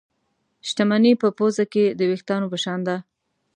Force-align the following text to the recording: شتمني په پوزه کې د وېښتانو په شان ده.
شتمني 0.67 1.13
په 1.21 1.27
پوزه 1.37 1.65
کې 1.73 1.85
د 1.99 2.01
وېښتانو 2.09 2.45
په 2.51 2.57
شان 2.63 2.79
ده. 2.87 2.97